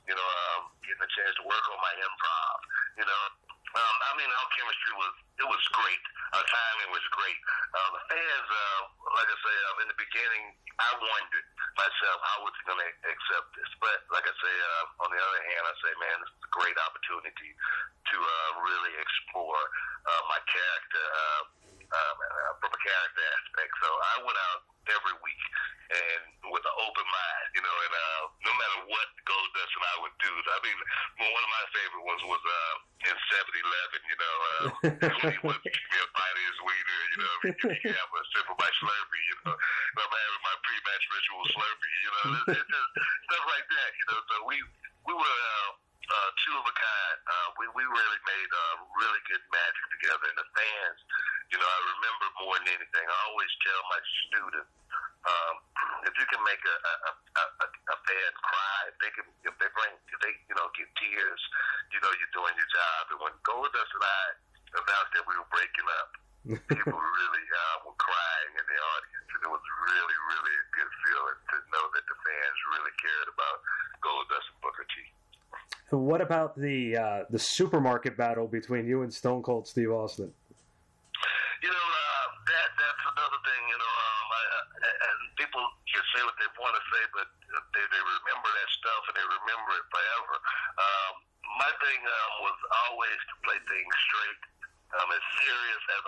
[0.06, 2.58] you know um, getting a chance to work on my improv.
[3.02, 3.24] You know
[3.74, 6.04] Um, I mean, our chemistry was it was great.
[6.34, 7.40] Our timing was great.
[7.78, 8.82] Uh, the fans, uh,
[9.14, 10.46] like I say, uh, in the beginning,
[10.82, 13.70] I wondered myself how was going to accept this.
[13.78, 16.54] But like I say, uh, on the other hand, I say, man, this is a
[16.58, 19.62] great opportunity to uh, really explore
[20.10, 21.42] uh, my character uh,
[21.94, 23.72] um, uh, from a character aspect.
[23.78, 25.44] So I went out every week
[25.94, 29.96] and with an open mind, you know, and uh, no matter what Goldust and I
[30.04, 30.32] would do.
[30.32, 30.78] I mean,
[31.22, 32.74] one of my favorite ones was uh,
[33.08, 34.60] in 7-Eleven, you know, uh,
[35.48, 36.10] when he give me a
[37.14, 40.58] you know, he could have a sip of my Slurpee, you know, I'm having my
[40.66, 42.90] pre-match ritual Slurpee, you know, it's, it's just
[43.30, 44.20] stuff like that, you know.
[44.34, 44.58] So we
[45.06, 45.22] we were.
[45.22, 47.18] Uh, uh, two of a kind.
[47.24, 51.00] Uh, we we really made uh, really good magic together, and the fans.
[51.48, 53.06] You know, I remember more than anything.
[53.08, 54.74] I always tell my students,
[55.24, 55.56] um,
[56.10, 59.56] if you can make a a, a, a, a fan cry, if they can, if
[59.64, 61.42] they bring, if they you know get tears,
[61.96, 63.02] you know you're doing your job.
[63.16, 64.24] And when Goldust and I
[64.84, 66.10] announced that we were breaking up,
[66.44, 70.92] people really uh, were crying in the audience, and it was really really a good
[71.08, 73.58] feeling to know that the fans really cared about
[74.04, 74.96] Goldust and Booker T.
[75.96, 80.36] What about the uh, the supermarket battle between you and Stone Cold Steve Austin?
[81.64, 83.64] You know, uh, that that's another thing.
[83.72, 87.28] You know, um, I, I, and people can say what they want to say, but
[87.72, 90.36] they they remember that stuff and they remember it forever.
[90.76, 91.14] Um,
[91.56, 92.58] my thing um, was
[92.90, 94.42] always to play things straight,
[94.98, 96.04] um, as serious as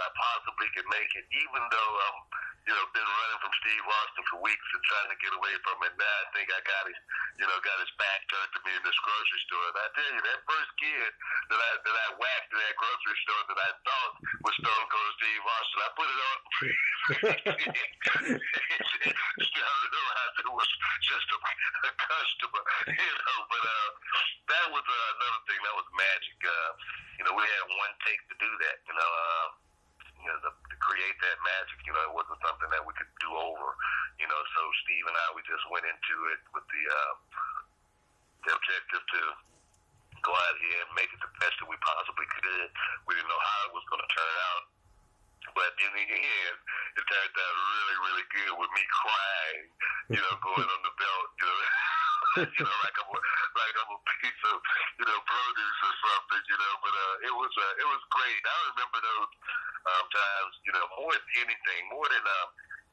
[0.65, 2.17] Possibly could make it, even though um,
[2.65, 5.77] you know, been running from Steve Austin for weeks and trying to get away from
[5.85, 5.93] it.
[5.93, 6.97] Now I think I got his,
[7.37, 9.69] you know, got his back turned to me in this grocery store.
[9.69, 11.11] And I tell you, that first kid
[11.53, 15.13] that I that I whacked in that grocery store that I thought was Stone Cold
[15.21, 16.37] Steve Austin, I put it on.
[19.45, 20.71] I realized it was
[21.05, 21.37] just a,
[21.85, 23.37] a customer, you know.
[23.53, 23.89] But uh,
[24.49, 25.61] that was uh, another thing.
[25.61, 26.37] That was magic.
[26.41, 26.71] Uh,
[27.21, 28.81] you know, we had one take to do that.
[28.89, 29.05] You know.
[29.05, 29.61] Uh,
[30.25, 31.77] you know, the, to create that magic.
[31.85, 33.69] You know, it wasn't something that we could do over.
[34.17, 37.13] You know, so Steve and I, we just went into it with the uh,
[38.43, 39.21] the objective to
[40.21, 42.69] go out here and make it the best that we possibly could.
[43.07, 44.63] We didn't know how it was going to turn out,
[45.55, 46.57] but in the end,
[46.99, 49.65] it turned out really, really good with me crying.
[50.11, 51.29] You know, going on the belt.
[51.39, 51.59] You know.
[52.43, 53.19] you know, like I'm a,
[53.55, 54.59] like I'm a piece of,
[54.99, 56.73] you know, produce or something, you know.
[56.83, 58.41] But uh, it was uh, it was great.
[58.43, 59.31] I remember those
[59.87, 62.47] um, times, you know, more than anything, more than um,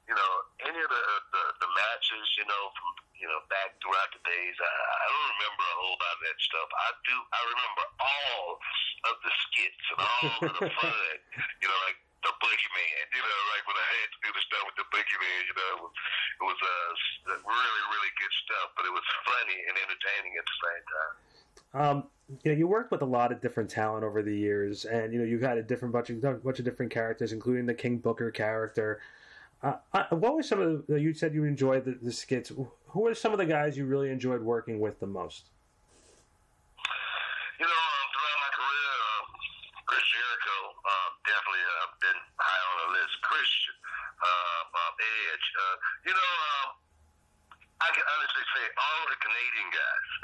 [0.09, 0.33] you know,
[0.67, 2.91] any of the, the the matches, you know, from
[3.23, 4.57] you know back throughout the days.
[4.59, 6.69] I, I don't remember a whole lot of that stuff.
[6.75, 7.17] I do.
[7.31, 8.47] I remember all
[9.11, 11.17] of the skits and all of the fun.
[11.63, 14.63] You know, like the boogeyman, you know, like when I had to do the stuff
[14.63, 15.95] with the boogeyman, you know, it was,
[16.39, 20.57] it was uh, really, really good stuff, but it was funny and entertaining at the
[20.63, 21.15] same time.
[21.75, 21.97] Um,
[22.45, 25.19] you know, you worked with a lot of different talent over the years, and you
[25.19, 28.31] know, you've had a different bunch of bunch of different characters, including the King Booker
[28.31, 29.01] character.
[29.63, 29.79] Uh,
[30.11, 31.01] what were some of the?
[31.01, 32.51] You said you enjoyed the, the skits.
[32.51, 35.51] Who are some of the guys you really enjoyed working with the most?
[37.63, 39.25] You know, um, throughout my career, um,
[39.87, 43.15] Chris Jericho um, definitely uh, been high on the list.
[43.23, 43.79] Christian,
[44.19, 45.47] um, um, Edge.
[45.55, 46.75] Uh, you know, um,
[47.83, 50.07] I can honestly say all the Canadian guys.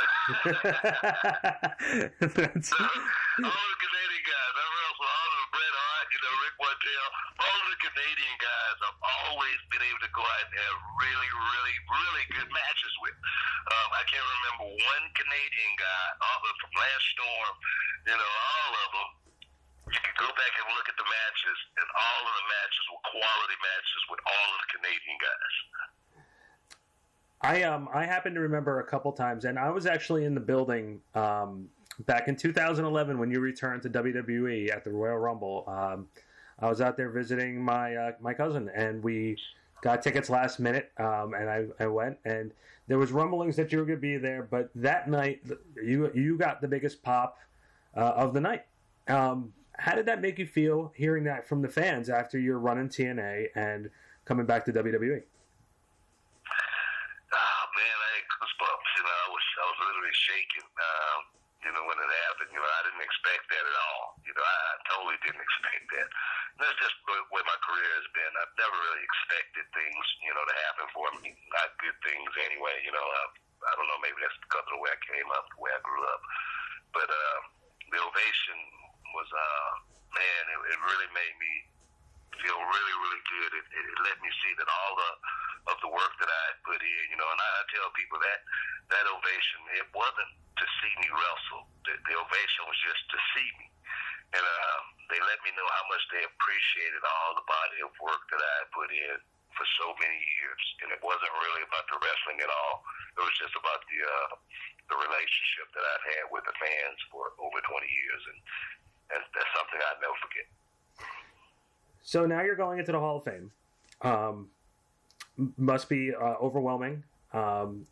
[2.42, 2.70] That's...
[2.74, 4.52] all the Canadian guys.
[4.54, 7.08] I wrestled all of the Bret Hart, you know, Rick Martel.
[7.38, 11.30] All of the Canadian guys I've always been able to go out and have really,
[11.34, 13.18] really, really good matches with.
[13.74, 17.54] Um, I can't remember one Canadian guy, the, from Lance Storm,
[18.10, 19.08] you know, all of them.
[19.94, 23.02] You can go back and look at the matches, and all of the matches were
[23.14, 25.56] quality matches with all of the Canadian guys.
[27.40, 30.42] I um I happen to remember a couple times, and I was actually in the
[30.42, 31.70] building um,
[32.04, 35.64] back in 2011 when you returned to WWE at the Royal Rumble.
[35.68, 36.08] Um,
[36.58, 39.38] I was out there visiting my uh, my cousin, and we
[39.80, 42.52] got tickets last minute, um, and I, I went, and
[42.88, 45.42] there was rumblings that you were going to be there, but that night
[45.76, 47.38] you you got the biggest pop
[47.94, 48.64] uh, of the night.
[49.06, 52.78] Um, how did that make you feel hearing that from the fans after your run
[52.78, 53.90] in TNA and
[54.24, 55.22] coming back to WWE?
[57.28, 58.90] Oh man, I had goosebumps.
[58.96, 60.64] You know, I was I was literally shaking.
[60.64, 61.20] Um,
[61.68, 64.07] you know, when it happened, you know, I didn't expect that at all.
[64.24, 66.08] You know, I, I totally didn't expect that.
[66.08, 68.32] And that's just the way my career has been.
[68.38, 71.34] I've never really expected things, you know, to happen for me.
[71.54, 72.76] Not good things anyway.
[72.82, 73.24] You know, I,
[73.68, 74.00] I don't know.
[74.02, 76.22] Maybe that's because of the way I came up, the way I grew up.
[76.94, 77.38] But uh,
[77.94, 78.58] the ovation
[79.14, 79.70] was, uh,
[80.12, 81.52] man, it, it really made me
[82.42, 83.50] feel really, really good.
[83.58, 85.10] It, it, it let me see that all the
[85.68, 88.16] of the work that I had put in, you know, and I, I tell people
[88.24, 88.40] that
[88.88, 91.68] that ovation, it wasn't to see me wrestle.
[91.84, 93.68] The, the ovation was just to see me.
[94.36, 98.22] And uh, they let me know how much they appreciated all the body of work
[98.28, 99.16] that I had put in
[99.56, 102.84] for so many years, and it wasn't really about the wrestling at all.
[103.18, 104.32] It was just about the uh,
[104.92, 108.38] the relationship that I've had with the fans for over 20 years, and
[109.12, 110.48] that's, that's something I'll never forget.
[112.00, 113.52] So now you're going into the Hall of Fame.
[114.00, 114.48] Um,
[115.56, 117.86] must be uh, overwhelming um,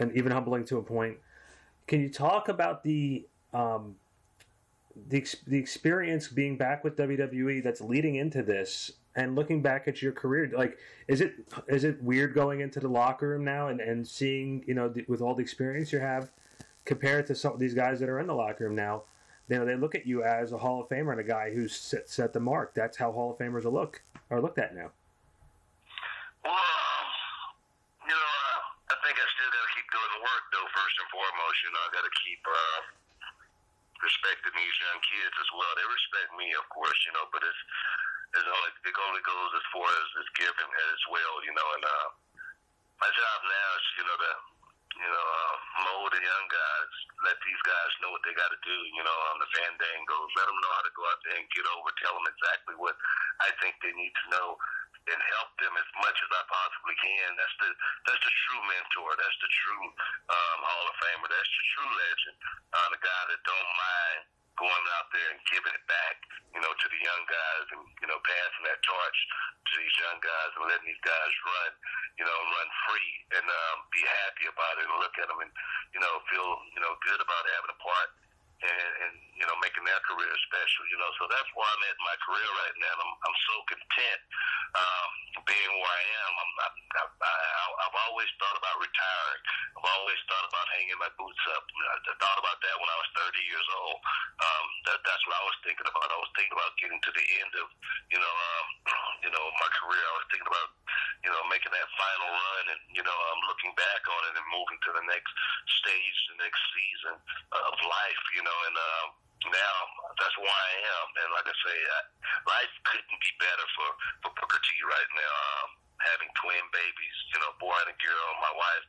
[0.00, 1.18] and even humbling to a point.
[1.86, 3.94] Can you talk about the um,
[5.08, 10.02] the the experience being back with WWE that's leading into this and looking back at
[10.02, 10.50] your career?
[10.54, 10.78] Like,
[11.08, 11.34] is it
[11.68, 15.04] is it weird going into the locker room now and, and seeing you know the,
[15.08, 16.30] with all the experience you have
[16.84, 19.02] compared to some of these guys that are in the locker room now?
[19.48, 21.76] You know, they look at you as a Hall of Famer and a guy who's
[21.76, 22.72] set, set the mark.
[22.74, 24.88] That's how Hall of Famers are look are looked at now.
[26.44, 26.54] Well,
[28.08, 28.40] you know,
[28.88, 30.68] I think I still got to keep doing work, though.
[30.72, 32.80] First and foremost, you know, I got to keep uh,
[34.04, 35.72] respecting these young kids as well.
[35.74, 37.62] They respect me, of course, you know, but it's
[38.36, 41.68] it's only it only goes as far as it's given as well, you know.
[41.80, 42.08] And uh,
[43.00, 44.32] my job now is, you know, to
[44.94, 45.54] you know, uh,
[45.90, 46.92] mold the young guys,
[47.26, 50.46] let these guys know what they got to do, you know, on the fandangos, let
[50.46, 52.94] them know how to go out there and get over, tell them exactly what
[53.42, 54.54] I think they need to know
[55.04, 57.28] and help them as much as I possibly can.
[57.36, 57.70] That's the
[58.08, 59.10] that's the true mentor.
[59.20, 59.84] That's the true
[60.32, 61.28] um, Hall of Famer.
[61.28, 62.36] That's the true legend.
[62.72, 64.20] Uh, the guy that don't mind
[64.54, 66.16] going out there and giving it back,
[66.54, 69.18] you know, to the young guys and you know passing that torch
[69.66, 71.70] to these young guys and letting these guys run,
[72.16, 75.52] you know, run free and um, be happy about it and look at them and
[75.92, 78.08] you know feel you know good about having a part
[78.64, 80.82] and, and you know making their career special.
[80.88, 82.94] You know, so that's where I'm at my career right now.
[82.96, 84.20] I'm I'm so content
[84.74, 85.10] um,
[85.46, 86.32] being where I am.
[86.34, 89.42] I'm, I'm I, I, I've always thought about retiring.
[89.78, 91.62] I've always thought about hanging my boots up.
[91.66, 93.98] I thought about that when I was 30 years old.
[94.38, 96.06] Um, that that's what I was thinking about.
[96.06, 97.66] I was thinking about getting to the end of
[98.14, 98.66] you know um,
[99.26, 100.02] you know my career.
[100.02, 100.70] I was thinking about
[101.26, 104.38] you know making that final run and you know I'm um, looking back on it
[104.38, 105.32] and moving to the next
[105.82, 107.14] stage, the next season
[107.54, 108.22] of life.
[108.38, 108.76] You know, and.
[108.78, 109.08] Um,
[109.52, 109.76] now
[110.16, 111.06] that's why I am.
[111.20, 111.78] And like I say,
[112.46, 113.88] life couldn't be better for
[114.24, 115.34] for Booker T right now.
[115.64, 115.70] Um,
[116.04, 118.28] having twin babies, you know, boy and a girl.
[118.42, 118.86] My wife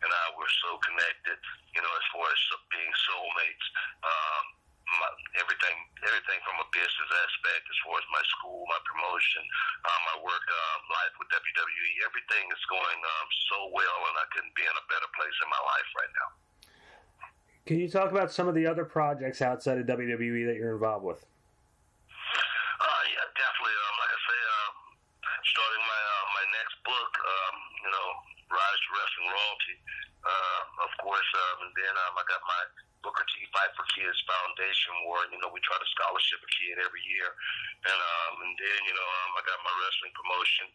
[0.00, 1.38] and I were so connected,
[1.76, 2.40] you know, as far as
[2.72, 3.66] being soulmates.
[4.00, 4.44] Um,
[4.84, 5.10] my,
[5.40, 9.42] everything, everything from a business aspect, as far as my school, my promotion,
[9.88, 14.26] um, my work um, life with WWE, everything is going um, so well, and I
[14.36, 16.28] couldn't be in a better place in my life right now.
[17.64, 21.08] Can you talk about some of the other projects outside of WWE that you're involved
[21.08, 21.24] with?
[21.24, 23.72] Uh, yeah, definitely.
[23.72, 24.74] Um, like I say, um,
[25.48, 28.08] starting my uh, my next book, um, you know,
[28.52, 29.76] Rise to Wrestling Royalty,
[30.28, 32.62] uh, of course, um, and then um, I got my
[33.04, 35.32] Booker T Fight for Kids Foundation Award.
[35.32, 37.28] You know, we try to scholarship a kid every year,
[37.84, 37.98] and
[38.54, 40.66] um, and you know, um, I got my wrestling promotion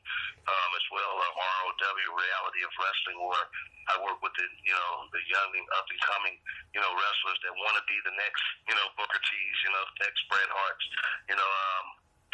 [0.44, 3.46] um, as well, uh, ROW Reality of Wrestling, where
[3.88, 6.36] I work with the you know the young up and coming
[6.76, 9.84] you know wrestlers that want to be the next you know Booker T's, you know
[10.04, 10.88] next Bret Hart's.
[11.32, 11.86] You know, um,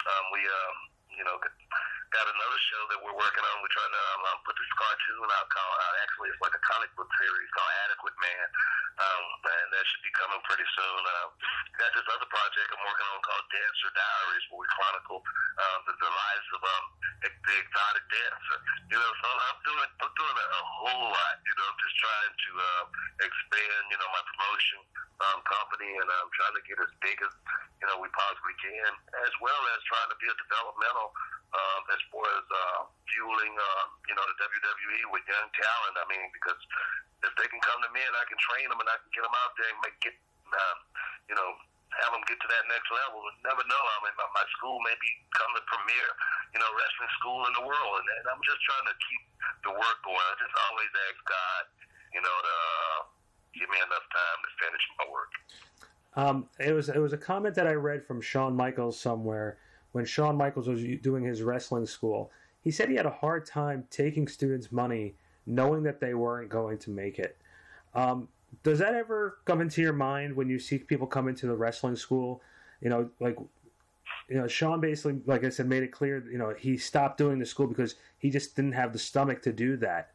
[0.09, 0.77] um, we um,
[1.21, 3.53] you know got another show that we're working on.
[3.61, 6.63] We're trying to um, um put this cartoon out called uh, actually it's like a
[6.63, 8.45] comic book series called Adequate Man,
[8.95, 10.99] um, and that should be coming pretty soon.
[11.03, 11.27] Uh,
[11.79, 15.93] got this other project I'm working on called Dancer Diaries, where we chronicle um, the,
[15.99, 16.85] the lives of um,
[17.25, 18.57] the exotic dancer.
[18.91, 21.35] You know, so I'm doing I'm doing a, a whole lot.
[21.43, 22.83] You know, I'm just trying to uh,
[23.25, 23.83] expand.
[23.91, 24.79] You know, my promotion
[25.27, 27.31] um, company, and I'm trying to get as big as
[27.79, 28.91] you know we possibly can,
[29.23, 31.11] as well as trying to be a developmental
[31.55, 35.95] um, as far as uh, fueling, uh, you know, the WWE with young talent.
[35.95, 36.59] I mean, because
[37.23, 39.23] if they can come to me and I can train them and I can get
[39.23, 40.15] them out there and make get,
[40.51, 40.75] uh,
[41.31, 41.49] you know,
[42.03, 43.23] have them get to that next level.
[43.47, 43.79] Never know.
[43.79, 46.07] I mean, my, my school may become the premier,
[46.51, 49.23] you know, wrestling school in the world, and, and I'm just trying to keep
[49.63, 50.19] the work going.
[50.19, 51.63] I just always ask God,
[52.11, 52.99] you know, to uh,
[53.55, 55.31] give me enough time to finish my work.
[56.15, 59.59] Um, it was it was a comment that I read from Shawn Michaels somewhere
[59.95, 62.29] when Shawn Michaels was doing his wrestling school.
[62.61, 65.15] He said he had a hard time taking students' money,
[65.45, 67.37] knowing that they weren't going to make it.
[67.93, 68.27] Um,
[68.61, 71.95] does that ever come into your mind when you see people come into the wrestling
[71.95, 72.41] school?
[72.81, 73.37] You know, like
[74.27, 76.21] you know, Shawn basically, like I said, made it clear.
[76.29, 79.53] You know, he stopped doing the school because he just didn't have the stomach to
[79.53, 80.11] do that.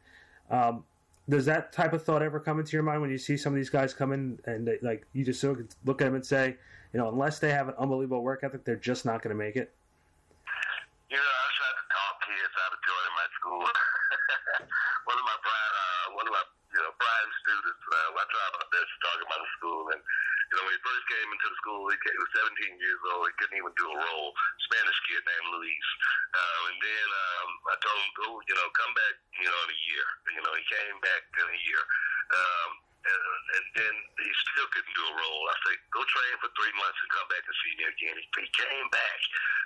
[0.51, 0.83] Um,
[1.31, 3.57] does that type of thought ever come into your mind when you see some of
[3.57, 6.59] these guys come in and they, like you just look at them and say,
[6.91, 9.55] you know, unless they have an unbelievable work ethic, they're just not going to make
[9.55, 9.71] it.
[11.07, 13.63] You know, I tried to talk kids out of joining my school.
[15.07, 16.43] one of my uh, one of my
[16.75, 20.01] you know prime students, uh, I tried my best to talk about the school, and
[20.03, 23.27] You know, when he first came into the school, he, was 17 years old.
[23.27, 24.27] He couldn't even do a roll.
[24.71, 25.87] Spanish kid named Luis.
[26.31, 29.69] Um, and then um, I told him, go, you know, come back, you know, in
[29.75, 30.05] a year.
[30.39, 31.81] You know, he came back in a year.
[32.31, 33.21] Um, and,
[33.57, 35.41] and then he still couldn't do a roll.
[35.49, 38.15] I said, go train for three months and come back and see me again.
[38.21, 39.19] He, he came back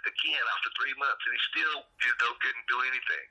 [0.08, 3.26] again after three months, and he still, you know, couldn't do anything.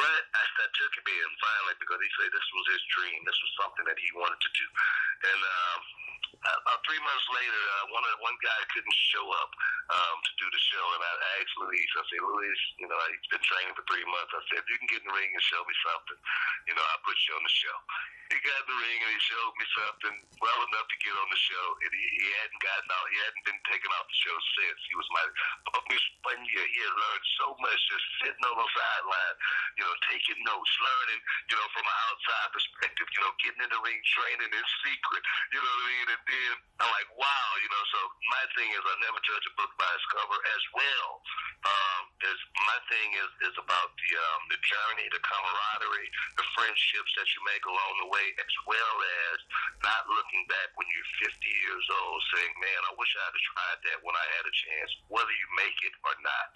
[0.00, 3.18] But I, I took him in finally because he said this was his dream.
[3.28, 4.66] This was something that he wanted to do.
[5.28, 5.80] And um,
[6.40, 9.50] about three months later, uh, one of, one guy couldn't show up
[9.92, 11.90] um, to do the show, and I asked Luis.
[12.00, 14.32] I said, Luis, you know, he's been training for three months.
[14.32, 16.20] I said, if you can get in the ring and show me something,
[16.64, 17.76] you know, I'll put you on the show.
[18.30, 21.28] He got in the ring and he showed me something well enough to get on
[21.34, 23.06] the show, and he, he hadn't gotten out.
[23.10, 24.78] He hadn't been taken off the show since.
[24.86, 25.24] He was my
[26.30, 26.46] one.
[26.46, 29.36] He had learned so much just sitting on the sideline,
[29.76, 31.20] you know, taking notes, learning,
[31.50, 35.22] you know, from an outside perspective, you know, getting in the ring, training in secret,
[35.52, 36.08] you know what I mean?
[36.14, 36.52] And then
[36.86, 37.84] I'm like, wow, you know.
[37.90, 38.00] So
[38.30, 41.10] my thing is, I never judge a book by its cover as well.
[41.60, 46.10] Um, is my thing is is about the um, the journey, the camaraderie,
[46.40, 48.96] the friendships that you make along the way, as well
[49.30, 49.36] as
[49.84, 53.80] not looking back when you're 50 years old, saying, "Man, I wish I had tried
[53.90, 56.52] that when I had a chance." Whether you make it or not.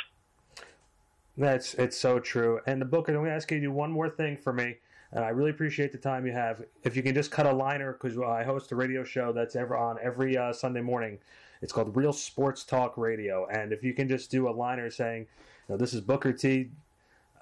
[1.36, 2.60] That's it's so true.
[2.66, 4.76] And the book, I'm going to ask you to do one more thing for me.
[5.12, 6.64] And I really appreciate the time you have.
[6.82, 9.76] If you can just cut a liner, because I host a radio show that's ever
[9.76, 11.18] on every uh, Sunday morning.
[11.62, 13.46] It's called Real Sports Talk Radio.
[13.46, 15.26] And if you can just do a liner saying,
[15.68, 16.70] you know, this is Booker T.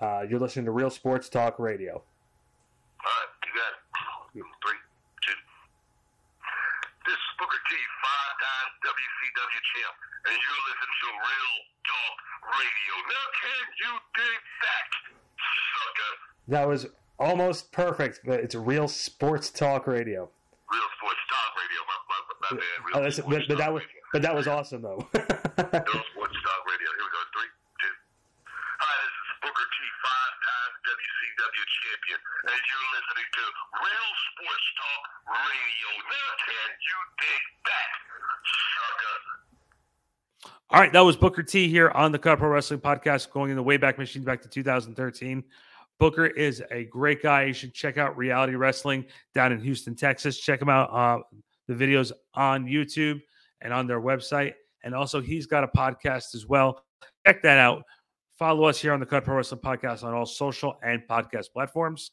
[0.00, 1.94] Uh, you're listening to Real Sports Talk Radio.
[1.94, 2.00] All
[3.04, 4.21] right, you got it.
[4.32, 4.80] Three,
[5.20, 5.36] two.
[7.04, 11.54] This is Booker T, five-time WCW champ, and you're listening to Real
[11.84, 12.16] Talk
[12.48, 12.92] Radio.
[13.12, 14.88] Now, can you dig that,
[15.36, 16.12] sucker?
[16.48, 16.86] That was
[17.20, 20.30] almost perfect, but it's Real Sports Talk Radio.
[20.72, 22.78] Real Sports Talk Radio, my, my, my uh, bad.
[22.88, 23.82] Real uh, Oh, that's, but, but that was
[24.16, 24.96] but that was awesome though.
[25.12, 26.88] Real Sports Talk Radio.
[26.88, 27.20] Here we go.
[27.36, 27.50] Three,
[27.84, 27.94] two.
[28.48, 33.44] Hi, this is Booker T, five-time WCW champion, and you're listening to
[33.84, 35.88] Real Sports Talk Radio.
[36.08, 37.90] Now, can you dig that,
[38.80, 39.18] sucker?
[40.70, 43.56] All right, that was Booker T here on the Cut Pro Wrestling Podcast, going in
[43.56, 45.44] the Wayback Machine back to 2013.
[45.98, 47.44] Booker is a great guy.
[47.44, 50.38] You should check out Reality Wrestling down in Houston, Texas.
[50.38, 50.90] Check him out.
[50.92, 51.22] Uh,
[51.68, 53.20] the videos on YouTube
[53.60, 54.54] and on their website.
[54.82, 56.84] And also, he's got a podcast as well.
[57.26, 57.84] Check that out.
[58.42, 62.10] Follow us here on the Cut Pro Wrestling Podcast on all social and podcast platforms.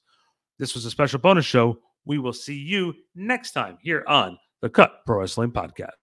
[0.60, 1.80] This was a special bonus show.
[2.06, 5.99] We will see you next time here on the Cut Pro Wrestling Podcast.